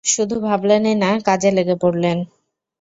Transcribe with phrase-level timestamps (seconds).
[0.05, 2.17] শুধু ভাবলেনই না, কাজে লেগে পড়লেন।